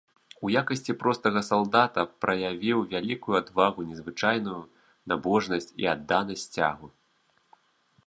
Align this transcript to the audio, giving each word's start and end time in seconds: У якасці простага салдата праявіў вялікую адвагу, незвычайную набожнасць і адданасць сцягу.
У 0.47 0.49
якасці 0.61 0.95
простага 1.03 1.43
салдата 1.49 2.05
праявіў 2.25 2.79
вялікую 2.95 3.35
адвагу, 3.43 3.87
незвычайную 3.93 4.59
набожнасць 5.15 5.75
і 5.85 5.91
адданасць 5.97 6.45
сцягу. 6.51 6.87